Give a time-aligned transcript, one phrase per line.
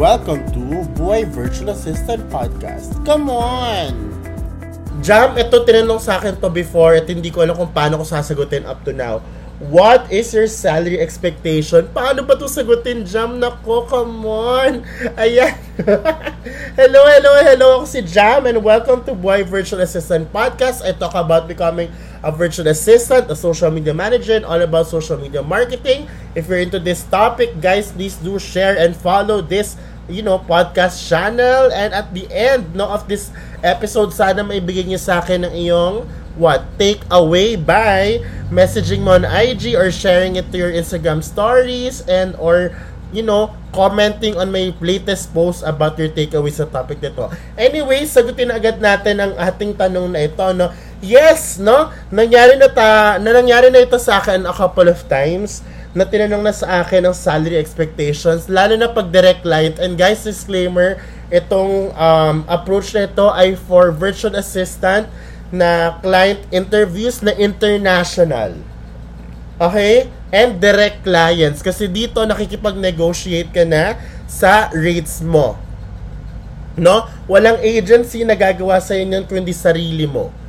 [0.00, 2.96] Welcome to Boy Virtual Assistant Podcast.
[3.04, 3.92] Come on!
[5.04, 8.64] Jam, ito tinanong sa akin to before at hindi ko alam kung paano ko sasagutin
[8.64, 9.20] up to now.
[9.60, 11.92] What is your salary expectation?
[11.92, 13.36] Paano ba ito sagutin, Jam?
[13.36, 14.80] Nako, come on!
[15.20, 15.60] Ayan.
[16.80, 17.66] hello, hello, hello.
[17.78, 20.80] Ako si Jam and welcome to Boy Virtual Assistant Podcast.
[20.80, 25.18] I talk about becoming a virtual assistant, a social media manager, and all about social
[25.18, 26.06] media marketing.
[26.34, 29.76] If you're into this topic, guys, please do share and follow this
[30.08, 31.70] you know, podcast channel.
[31.70, 33.30] And at the end no, of this
[33.62, 38.16] episode, sana maibigay niyo sa akin ng iyong what take away by
[38.48, 42.72] messaging mo on IG or sharing it to your Instagram stories and or
[43.12, 47.28] you know commenting on my latest post about your takeaway sa topic nito.
[47.56, 50.72] Anyway, sagutin agad natin ang ating tanong na ito no.
[51.02, 51.90] Yes, no?
[52.14, 55.58] Nangyari na ta na nangyari na ito sa akin a couple of times
[55.98, 59.82] na tinanong na sa akin ang salary expectations, lalo na pag direct client.
[59.82, 65.10] And guys, disclaimer, itong um, approach na ito ay for virtual assistant
[65.50, 68.62] na client interviews na international.
[69.58, 70.06] Okay?
[70.30, 71.66] And direct clients.
[71.66, 73.98] Kasi dito nakikipag-negotiate ka na
[74.30, 75.58] sa rates mo.
[76.78, 77.10] No?
[77.26, 80.41] Walang agency na gagawa sa inyo kundi sarili mo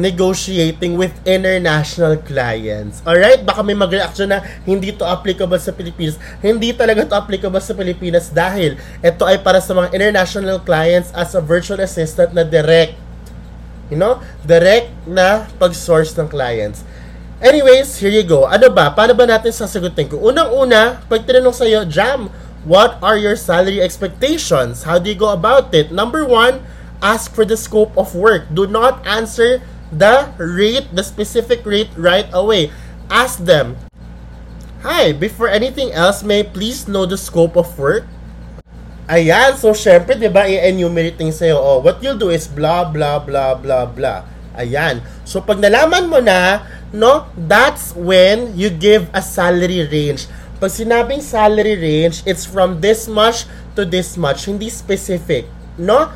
[0.00, 3.04] negotiating with international clients.
[3.04, 3.44] Alright?
[3.44, 6.16] Baka may mag-reaction na hindi to applicable sa Pilipinas.
[6.40, 11.36] Hindi talaga to applicable sa Pilipinas dahil ito ay para sa mga international clients as
[11.36, 12.96] a virtual assistant na direct.
[13.92, 14.24] You know?
[14.42, 16.82] Direct na pag-source ng clients.
[17.40, 18.44] Anyways, here you go.
[18.44, 18.92] Ano ba?
[18.92, 20.20] Paano ba natin sasagutin ko?
[20.20, 22.28] Unang-una, pag tinanong sa'yo, Jam,
[22.68, 24.84] what are your salary expectations?
[24.84, 25.88] How do you go about it?
[25.88, 26.60] Number one,
[27.00, 28.52] ask for the scope of work.
[28.52, 32.70] Do not answer the rate, the specific rate right away.
[33.10, 33.76] Ask them,
[34.80, 38.08] Hi, before anything else, may please know the scope of work?
[39.10, 43.20] Ayan, so syempre, di ba, i-enumerate ng sa'yo, oh, what you'll do is blah, blah,
[43.20, 44.24] blah, blah, blah.
[44.56, 45.04] Ayan.
[45.28, 46.64] So, pag nalaman mo na,
[46.96, 50.30] no, that's when you give a salary range.
[50.62, 53.44] Pag sinabing salary range, it's from this much
[53.76, 55.44] to this much, hindi specific,
[55.76, 56.08] no?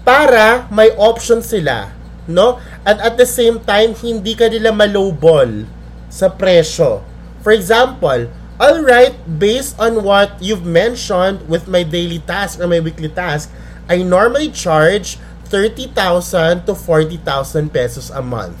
[0.00, 2.62] Para may option sila no?
[2.86, 5.66] At at the same time, hindi ka nila malowball
[6.12, 7.02] sa presyo.
[7.42, 8.30] For example,
[8.62, 13.50] all right, based on what you've mentioned with my daily task or my weekly task,
[13.90, 15.18] I normally charge
[15.50, 18.56] 30,000 to 40,000 pesos a month.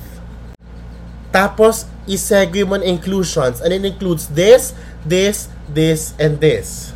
[1.32, 6.92] Tapos, isegue mo inclusions and it includes this, this, this, and this.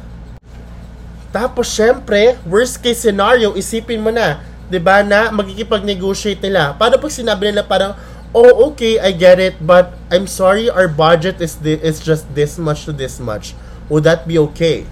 [1.33, 6.75] Tapos, syempre, worst case scenario, isipin mo na, 'di ba, na magkikipag-negotiate nila.
[6.75, 7.95] Paano pag sinabi nila parang,
[8.35, 12.59] "Oh, okay, I get it, but I'm sorry, our budget is this, is just this
[12.59, 13.55] much to this much."
[13.87, 14.87] Would that be okay?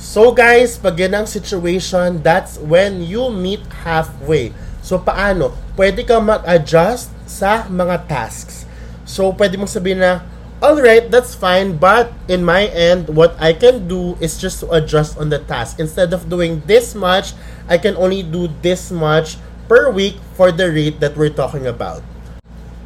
[0.00, 4.52] So guys, pag yan ang situation, that's when you meet halfway.
[4.80, 5.52] So paano?
[5.76, 8.64] Pwede kang mag-adjust sa mga tasks.
[9.04, 10.24] So pwede mong sabihin na,
[10.60, 15.16] Alright, that's fine, but in my end, what I can do is just to adjust
[15.16, 15.80] on the task.
[15.80, 17.32] Instead of doing this much,
[17.64, 19.40] I can only do this much
[19.72, 22.04] per week for the rate that we're talking about.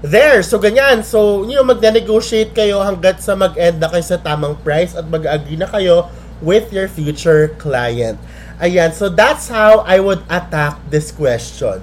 [0.06, 0.46] There!
[0.46, 1.02] So, ganyan.
[1.02, 5.58] So, you know, mag-negotiate kayo hanggat sa mag-end na kayo sa tamang price at mag-agree
[5.58, 8.22] na kayo with your future client.
[8.62, 8.94] Ayan.
[8.94, 11.82] So, that's how I would attack this question.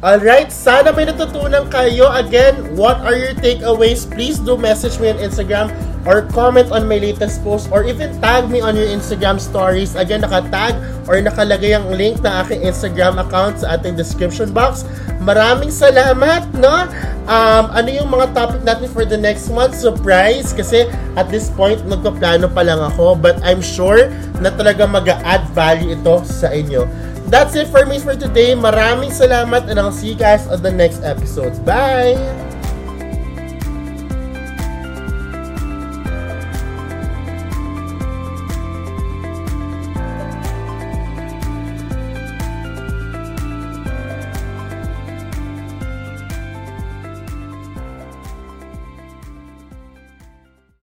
[0.00, 2.08] Alright, sana may natutunan kayo.
[2.08, 4.08] Again, what are your takeaways?
[4.08, 5.68] Please do message me on Instagram
[6.08, 9.92] or comment on my latest post or even tag me on your Instagram stories.
[10.00, 14.88] Again, nakatag or nakalagay ang link ng aking Instagram account sa ating description box.
[15.20, 16.88] Maraming salamat, no?
[17.28, 19.76] Um, ano yung mga topic natin for the next month?
[19.76, 20.56] Surprise!
[20.56, 23.20] Kasi at this point, nagpaplano pa lang ako.
[23.20, 24.08] But I'm sure
[24.40, 26.88] na talaga mag-add value ito sa inyo.
[27.26, 28.54] That's it for me for today.
[28.56, 31.54] Maraming salamat and I'll see you guys on the next episode.
[31.64, 32.49] Bye!